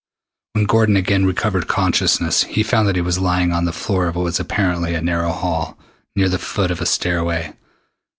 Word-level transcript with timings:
When 0.53 0.65
Gordon 0.65 0.95
again 0.97 1.25
recovered 1.27 1.67
consciousness 1.67 2.41
he 2.45 2.63
found 2.63 2.87
that 2.87 2.95
he 2.95 3.03
was 3.03 3.19
lying 3.19 3.51
on 3.51 3.65
the 3.65 3.71
floor 3.71 4.07
of 4.07 4.15
what 4.15 4.23
was 4.23 4.39
apparently 4.39 4.95
a 4.95 4.99
narrow 5.01 5.31
hall, 5.31 5.77
near 6.15 6.27
the 6.27 6.39
foot 6.39 6.71
of 6.71 6.81
a 6.81 6.87
stairway. 6.87 7.53